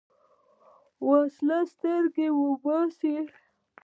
وسله 1.07 1.59
سترګې 1.71 2.27
وځي 2.65 3.15